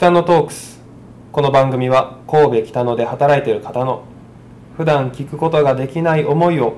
[0.00, 0.80] 北野トークス。
[1.30, 4.04] この番組は神戸北野で働いている方の
[4.74, 6.76] 普段聞くことができない思いを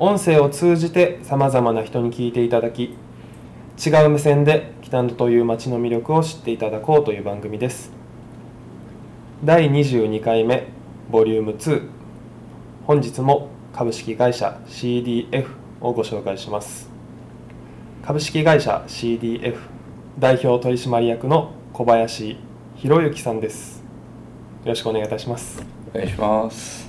[0.00, 2.96] 音声を通じてさまざまな人に聞いていただき
[3.86, 7.92] 違う目線で北野という街の魅力を知っていただこうという番組です。
[9.44, 10.66] 第22回目
[11.12, 11.88] ボリューム2
[12.88, 15.46] 本日も株式会社 CDF
[15.80, 16.90] をご紹介します。
[18.04, 19.58] 株式会社 CDF
[20.18, 22.47] 代表取締役の小林
[22.80, 23.82] 博之さんです。
[24.62, 25.60] よろしくお願いいたします。
[25.92, 26.88] お願いします。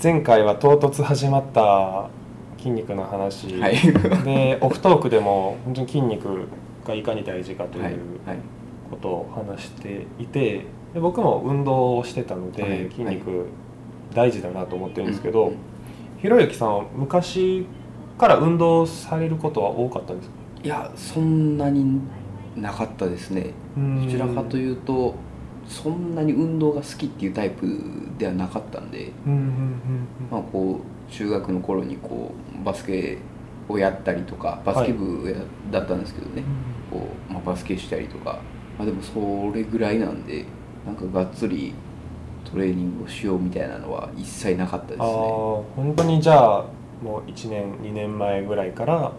[0.00, 2.08] 前回は唐突始まった
[2.58, 3.76] 筋肉の話、はい。
[4.22, 6.46] でオフトークでも本当に筋肉
[6.86, 7.98] がいかに大事かという
[8.88, 10.64] ことを話していて
[10.94, 12.88] で僕も運動をしてたので、はい。
[12.88, 13.46] 筋肉
[14.14, 15.56] 大事だなと思ってるんですけど、うん
[16.20, 17.66] ひろゆきさんは昔
[18.16, 20.34] から運動されることは多かったんですか？
[20.62, 22.00] いやそんなに
[22.56, 23.50] なかったですね。
[23.76, 25.14] どちらかとういうと
[25.66, 27.66] そんなに運動が好きっていうタイプ
[28.18, 29.12] ではなかったんで、
[30.30, 33.18] まあ、こう中学の頃にこうバスケ
[33.68, 35.36] をやったりとかバスケ部や
[35.70, 36.42] だったんですけどね、
[36.90, 38.40] こうまあ、バスケしたりとか、
[38.78, 40.44] まあ、でもそれぐらいなんで
[40.84, 41.74] なんかがっつり
[42.44, 45.04] トレーニングをしようみたいなのは一切なかったですね。
[45.06, 46.64] 本当にじゃあ
[47.02, 49.12] もう1年2年前ぐらいから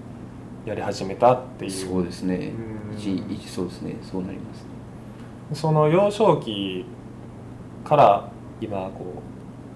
[0.66, 1.72] やり始めたっていう。
[1.72, 2.52] そうですね。
[2.92, 2.98] うん。
[2.98, 3.96] 一一そうですね。
[4.02, 4.44] そうなりま
[5.54, 6.86] すその幼少期
[7.84, 8.30] から
[8.62, 9.06] 今こ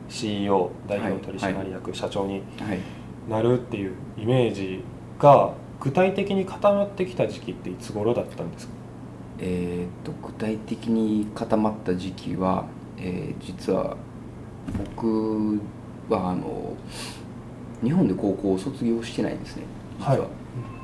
[0.10, 2.80] う CEO 代表取締役、社長にはい。
[3.30, 4.82] なるっていうイメージ
[5.20, 8.74] が具体的に固まってきた時期っていつ頃だったんですか？
[9.40, 12.66] えーっと具体的に固まった時期は、
[12.98, 13.98] えー実は
[14.96, 15.60] 僕
[16.10, 16.74] はあの
[17.84, 19.64] 日本で高校を卒業してないんですね
[20.00, 20.22] 実は、はい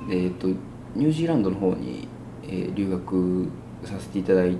[0.09, 0.47] えーっと
[0.95, 2.07] ニュージーランドの方に、
[2.43, 3.47] えー留学
[3.85, 4.57] させていただい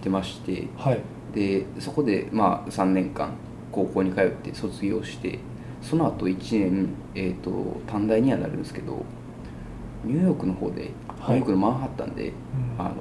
[0.00, 1.00] てましてはい。
[1.34, 3.32] でそこでまあ3年間
[3.70, 5.38] 高校に通って卒業して
[5.80, 6.36] その後1
[6.70, 7.50] 年、えー、と
[7.86, 9.04] 短大にはなるんですけど
[10.04, 11.36] ニューヨークの方で、はい。
[11.36, 12.32] ニューヨークのマンハッタンで
[12.78, 12.94] あの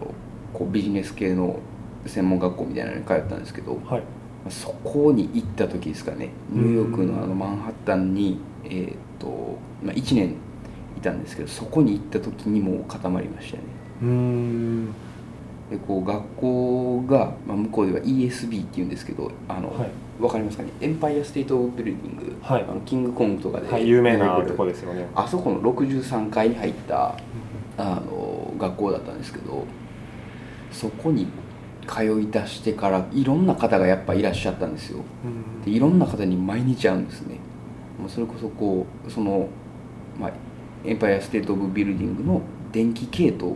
[0.53, 1.59] こうビジネス系の
[2.05, 4.03] 専門学校みたいなのに通ったんですけどはい。
[4.49, 6.29] そこに行った時ですかね。
[6.49, 10.35] ニューヨークのあのマンハッタンに、えーとまあ、1年
[11.01, 13.63] いたんですけどそこに行った時にもう固まりましたね。
[14.03, 14.85] うーん。
[15.71, 19.89] でこう学校が、まあ、向こうでは ESB っていうんですけどあの、はい。
[20.21, 20.69] わかりますかね？
[20.81, 22.63] エンパイアステートビルディング、はい。
[22.63, 25.07] あのキングコングとかで、はい有名なとこですよね。
[25.15, 27.15] あそこの63階に入った
[27.77, 29.65] あの学校だったんですけど
[30.71, 31.25] そこに
[31.87, 34.99] 通い出してからいろんな方がやっぱいらっしゃったんですよ。
[35.25, 35.61] うん。
[35.63, 37.39] でいろんな方に毎日会うんですね。
[37.99, 39.47] もうそれこそこうその、
[40.19, 40.31] まあ、
[40.83, 43.55] エンパイアステート・オブ・ビルディングの電気系統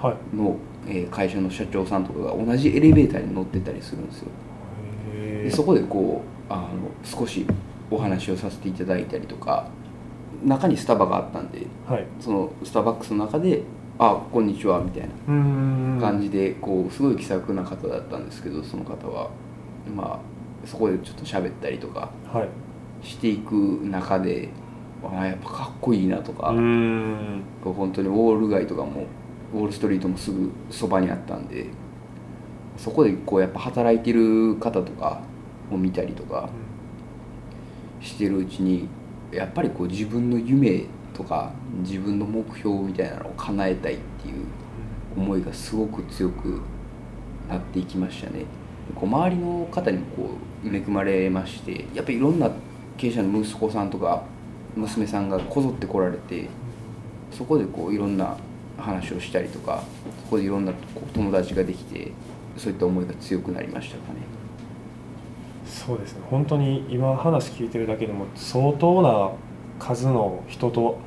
[0.00, 0.36] はい。
[0.36, 0.56] の、
[0.86, 4.28] えー会社の社長さんとかが同じエレベーターに乗ってたりするんですよ。
[5.44, 6.68] でそこでこうあの
[7.04, 7.46] 少し
[7.90, 9.68] お話をさせていただいたりとか
[10.44, 12.06] 中にスタバがあったんではい。
[12.20, 13.62] そのスターバックスの中で
[13.98, 19.28] 「あこんにちは」みたいな感じでこうすごい気さくな方だったんですけどその方は。
[19.94, 20.18] まあ
[20.66, 22.48] そこでちょっと喋ったりとかはい。
[23.06, 23.52] していく
[23.84, 24.48] 中で
[25.02, 27.42] あやっぱかっこいいなとか、本
[27.92, 29.06] 当にウォール街とかも
[29.54, 31.66] ウォールストリートもすぐそばにあったんで
[32.76, 35.22] そこでこうやっぱ働いてる方とか
[35.70, 36.48] を見たりとか
[38.00, 38.88] してるうちに
[39.32, 41.52] やっぱりこう自分の夢とか
[41.82, 44.46] 自分の目標みたいなのを叶えたいっていう
[45.16, 46.62] 思いがすごく強く
[47.48, 48.44] なっていきましたね。
[48.94, 50.30] こう周りの方にもこ
[50.64, 52.50] う恵まれましてやっぱりいろんな
[52.96, 54.24] 経営者の息子さんとか
[54.76, 56.48] 娘さんがこぞって来られて
[57.30, 58.36] そこでこういろんな
[58.78, 59.82] 話をしたりとか
[60.24, 60.72] そこでいろんな
[61.14, 62.12] 友達ができて
[62.56, 64.20] そういった思いが強くなりましたかね。
[65.66, 66.22] そうですね。
[66.28, 69.30] 本当に今話聞いてるだけでも相当な
[69.78, 70.98] 数の人と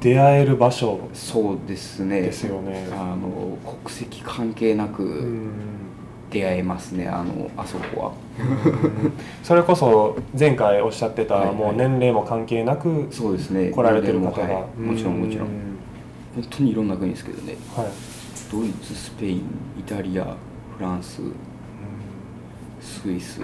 [0.00, 2.22] 出会える場所そうですね。
[2.22, 2.88] ですよね。
[2.92, 5.50] あの国籍関係なうくん。
[6.30, 8.12] 出会えますねあのあそこは
[9.42, 11.54] それこそ前回おっしゃってた、はいはい。
[11.54, 13.70] もう年齢も関係なくそうですね。
[13.70, 14.80] 来られてる方が、はい。
[14.80, 15.46] もちろんもちろん。
[15.46, 15.50] う
[16.36, 17.56] 本当にいろんな国ですけどね。
[17.74, 17.86] はい。
[18.50, 19.42] ドイツスペイン
[19.78, 20.24] イタリア
[20.76, 21.20] フランス
[22.80, 23.42] スイス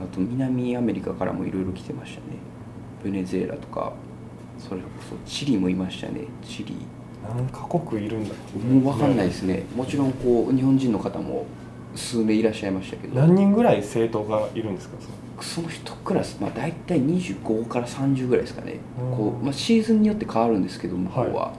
[0.00, 2.36] あと南アメリカからもいろいろ来てましたね。
[3.04, 3.92] ベネズエラとか
[4.58, 6.22] それこそチリもいましたね。
[6.44, 6.76] チリ。
[7.28, 9.64] 何カ国いるんだもう分かんないですね。
[9.74, 11.46] もちろんこう日本人の方も
[11.94, 13.20] 数名いらっしゃいましたけど。
[13.20, 14.96] 何人ぐらい生徒がいるんですか？
[15.40, 18.80] その一クラス、まあ、大体25から30ぐらいですかね。
[19.00, 19.16] うん。
[19.16, 21.52] こう、まあ、シーズンによって変わるんですけど向こうは、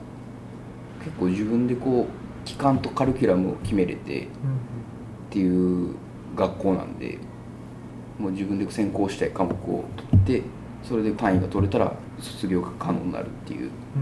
[1.03, 4.25] 結構自分でこう期間とカリキュラムを決めれてっ
[5.29, 5.95] ていう
[6.35, 7.17] 学校なんで
[8.17, 10.43] もう自分で専攻したい科目を取って
[10.83, 13.69] それで単位が取れたら卒業が可能になるっていう。
[13.95, 13.99] う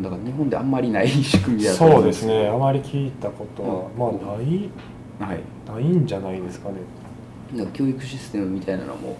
[0.00, 0.02] ん。
[0.02, 2.48] だから日本であんまりない仕組みだと思そうですね。
[2.48, 3.98] あまり聞いたことは、うん。
[3.98, 4.70] まあないはい
[5.26, 6.76] ないんじゃないですかね。
[7.54, 9.16] なんか教育システムみたいなのも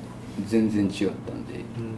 [0.47, 1.55] 全然違ったんで。
[1.55, 1.97] うん。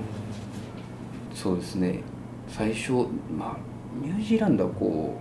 [1.35, 2.01] そうですね。
[2.49, 2.93] 最初
[3.37, 3.57] まあ
[4.03, 5.19] ニュージーランドはこ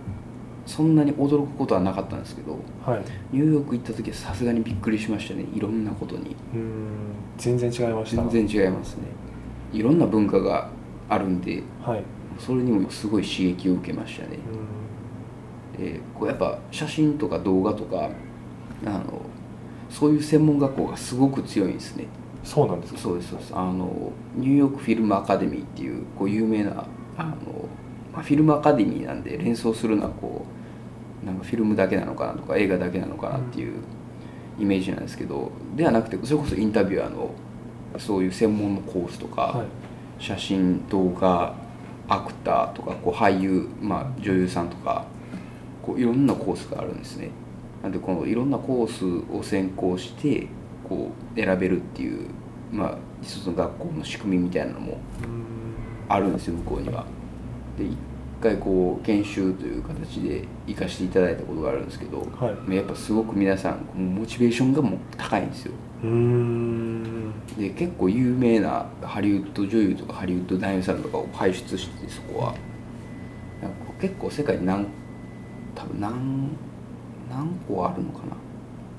[0.66, 3.04] うそんなに驚くことはなかったんですけどはい。
[3.32, 5.44] ニューヨーク行った時はさすがにびっくりしましたね。
[5.54, 6.36] いろんなことに。
[6.54, 6.88] うん。
[7.36, 8.22] 全然違いました。
[8.28, 9.02] 全然違いますね。
[9.72, 10.70] いろんな文化が
[11.08, 12.02] あるんではい。
[12.38, 14.38] それにもすごい刺激を受けましたね。
[15.78, 15.84] うん。
[15.84, 18.10] でこうやっぱ写真とか動画とか
[18.86, 19.22] あの
[19.90, 22.06] そういう専門学校がすごく強いんですね。
[22.42, 22.98] そうなんですか？
[23.00, 23.52] そうですそうです。
[23.54, 26.84] あのニューヨークフィルムアカデミーっていうこう有名な
[27.16, 27.34] あの、
[28.12, 30.44] まあ、フィルムアカデミーなんで連想するのはこ
[31.22, 33.74] うなんかフィルムだけなのかなとか映画だけなのかなっていう
[34.58, 37.30] イメージなんですけどではなくてそれこそインタビュアーの
[37.98, 39.66] そういう専門のコースとか、はい。
[40.16, 41.54] 写真動画
[42.08, 45.06] アクターとかこう俳優、まあ、女優さんとか
[45.82, 47.30] こういろんなコースがあるんですね
[47.84, 50.46] なんでこのいろんなコースを専攻して
[50.88, 52.30] こう選べるっていう、
[52.72, 54.92] まあ、一つの学校の仕組みみたいなのも
[55.22, 55.44] うん。
[56.08, 57.04] あるんですよ向こうには。
[57.76, 57.98] で一
[58.40, 62.74] 回こう研修という形で行かせていただいたことがあるんですけど、はい。
[62.74, 65.72] やっぱすごく皆さんモチベーションがもう高いんですよ。
[67.58, 72.54] で結構有名なハリウッド女優とかハリウッド男優さんとかを輩出してそこは。
[74.00, 74.86] 結構世界に何
[75.74, 76.73] 多分何何
[77.68, 78.36] 個あるのかな。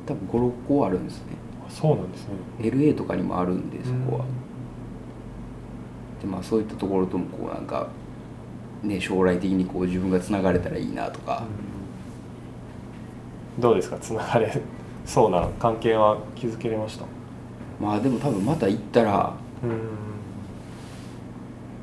[0.05, 1.33] 多分56個あるんですね。
[1.67, 2.35] あそうなんですね。
[2.59, 4.25] LA とかにもあるんでそこは。
[6.21, 7.87] でまあそういったところともこうなんか
[8.83, 11.43] ね将来的にこう自分がつながれたらいいなとか、
[13.57, 13.61] うん。
[13.61, 13.97] どうですか？
[13.99, 14.61] つながれ
[15.05, 17.05] そうな関係は築けれました？
[17.79, 19.33] まあでも多分また行ったら
[19.63, 19.69] うん。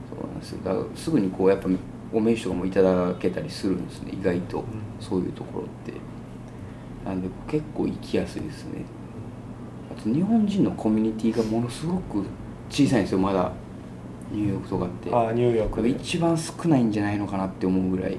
[0.09, 0.59] そうなんですよ。
[0.65, 1.69] だからすぐにこうやっぱ
[2.13, 4.13] お名刺とかもいただけたりするんですね。
[4.13, 4.65] 意外と、
[5.01, 5.95] そういうところって
[7.05, 8.85] なんで結構行きやすいですね。
[9.91, 12.25] あと日本人のコミュニティがものすごく
[12.71, 13.53] 小さいんですよまだ。
[14.31, 15.15] ニューヨークとかって。
[15.15, 15.91] ああニューヨークで。
[15.91, 18.15] 一番少ないんじゃないのかなって思うぐらい。
[18.15, 18.19] うん。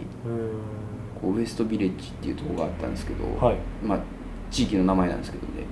[1.20, 3.58] こうウエストビレッジっていうところがあったんですけど、はい。
[3.84, 4.00] まあ
[4.52, 5.66] 地域の名前なんですけどね。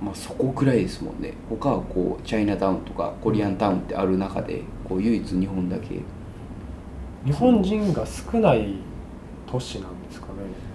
[0.00, 1.32] まあそこくらいですもんね。
[1.48, 6.00] 他はこうチャイナタウンとかコリアンタウンってある中でこう唯一日本だけ。
[7.24, 8.76] 日本人が少ない
[9.50, 10.32] 都市なんですかね。
[10.34, 10.65] まあ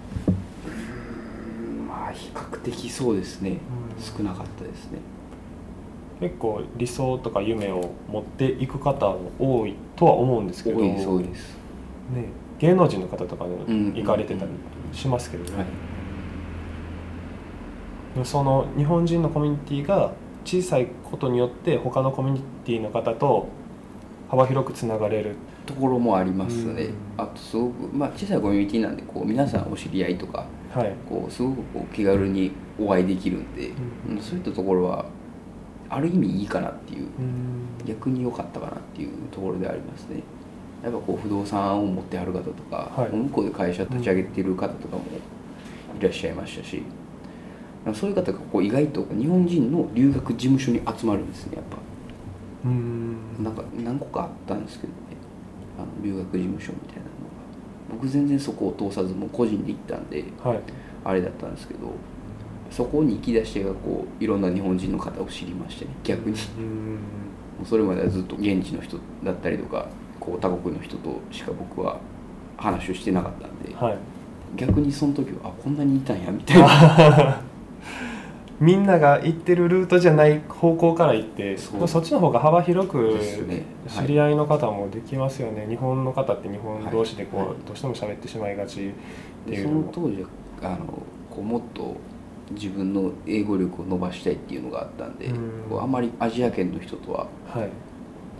[2.12, 3.58] 比較的そうですね、うん。
[4.02, 4.98] 少なかったですね。
[6.20, 10.78] 結構理想とか夢を持っていく方も多いとは思うんですけど。
[10.78, 11.56] 多いです多いです。
[12.14, 12.24] ね、
[12.58, 13.50] 芸能人の方とかで
[13.94, 14.50] 行かれてたり
[14.92, 15.66] しますけどね、はい。
[18.14, 20.12] でもその日本人のコミュニティが
[20.44, 23.48] 小さいことによって他のコミュニティの方と
[24.28, 25.36] 幅広くつながれる
[25.66, 26.94] ところもありますね、うん。
[27.16, 30.94] あとすごくまあ小さいコミュニティなんでこう皆さんお知り合いとかはい。
[31.08, 33.70] こうすごくこう気軽にお会いできるんで、
[34.08, 34.20] うん。
[34.20, 35.06] そういったところは
[35.88, 37.86] ある意味いいかなっていううん。
[37.86, 40.22] 逆に良かったかなっていうところでありますね。
[40.82, 43.14] やっぱこう不動産を持ってはる方とか、はい。
[43.14, 45.02] 向こうで会社立ち上げてる方とかも
[46.00, 46.82] いらっしゃいましたし、
[47.94, 51.76] そういう方がこう意外と日本人の留学事務所に集まるんですねやっぱ。
[52.64, 53.16] うん。
[53.40, 55.11] なんか何個かあったんですけどね
[55.82, 57.12] あの留学事務所みたいなのが。
[57.90, 60.60] 僕全然そこを通さずもう個人で行ったんではい。
[61.04, 61.92] あれだったんですけど
[62.70, 66.36] そこに行き出してがこういろんな日本人の方を知りましてね逆に。
[66.58, 66.94] うん。
[66.94, 66.98] も
[67.64, 72.00] うそれまではずっと現地の人だったりとかこう他国の人としか僕は
[72.56, 73.98] 話をしてなかったんで、はい。
[74.56, 76.66] 逆にその時はあこんなにいたんやみたいな
[78.62, 81.88] みんなが行ってるルートじゃない方向から行ってそう。
[81.88, 83.18] そっちの方が幅広く
[83.88, 87.48] 知り合いの方もできますよね、日本の方って日本同士でこう、はい。
[87.48, 88.92] はいどうしても喋ってしまいがちっ
[89.46, 89.80] ていうのも。
[89.82, 90.28] の当時は
[90.62, 90.86] あの
[91.28, 91.96] こうもっと
[92.52, 95.68] 自分の英語力を伸ばしたいっていうのがあったんで、うん。
[95.68, 97.68] こうあまりアジア圏の人とは、はい。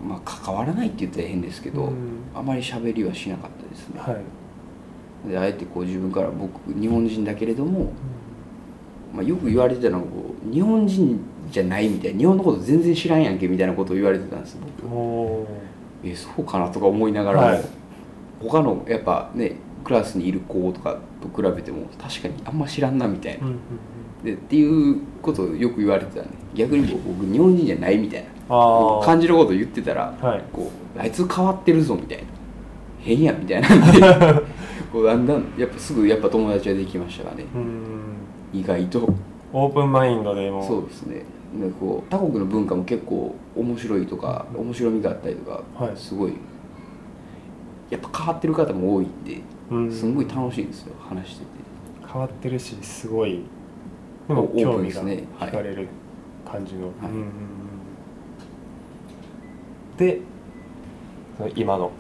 [0.07, 1.97] まあ、関わらないって言ったら変ですけど、うん。
[2.35, 4.21] あまり喋りはしなかったですね、は
[5.27, 7.93] い、であえてこう自分から僕日本人だけれども、
[9.13, 15.47] まあ、よく言われてたのがこう日本人じゃないみたいな日本のこと全然知らんやんけみたいなことを言われてたんです僕。
[16.05, 17.65] えそうかなとか思いながらも、はい。
[18.41, 23.59] 他のやっぱねクラスにいる子とかと比べても確かにあんま知らんなみたいな、うんうん
[24.23, 30.45] でっていうことをよく言われてたね逆に僕日本人じゃないみたいな感じのことを言ってたら、はい。
[30.53, 32.25] こうあいつ変わってるぞみたいな。
[33.01, 34.01] 変やみたいなんで
[34.93, 37.45] こうだんだんやっぱすぐやっぱ友達ができましたがね。
[37.53, 38.22] うん
[38.53, 39.09] 意外と。
[39.53, 40.67] オープンマインドでも。
[40.67, 41.25] そうですね。
[41.59, 45.97] なんかこう他国の文化も結構面白いとか面白みがあったりとか、はい。
[45.97, 46.33] すごい
[47.91, 49.41] やっぱ変わってる方も多いんで
[49.71, 49.93] うん。
[49.93, 51.51] すんごい楽しいですよ話してて。
[52.11, 53.43] 変わってるしすごい
[54.29, 55.89] でも興味が惹かれる
[56.51, 56.95] 感じの、はい。
[57.03, 57.25] うんうんう
[59.95, 59.97] ん。
[59.97, 60.21] で
[61.55, 61.91] 今の。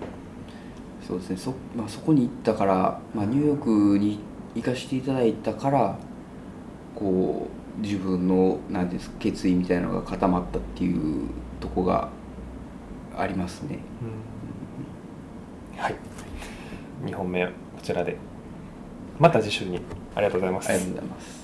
[1.06, 1.36] そうですね。
[1.36, 4.20] そ,、まあ、そこに行ったから、まあ、ニューヨークに
[4.54, 5.98] 行かせていただいたから
[7.02, 11.28] こう自分のなんていうんですか決意みたいなのが固まったっていう
[11.60, 12.08] とこが
[13.16, 13.80] ありますね。
[15.76, 15.96] はい。
[17.04, 18.16] 2本目はこちらで。
[19.18, 19.80] また次週に。
[20.14, 20.68] ありがとうございます。
[20.70, 21.41] ありがとうございます